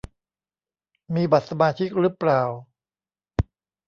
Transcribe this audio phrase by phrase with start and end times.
[1.15, 2.41] มีบัตรสมาชิกรึเปล่า